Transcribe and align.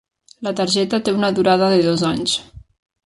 La 0.47 0.53
targeta 0.59 0.99
té 1.09 1.13
una 1.17 1.31
durada 1.41 1.71
de 1.75 1.79
dos 1.89 2.05
anys. 2.13 2.35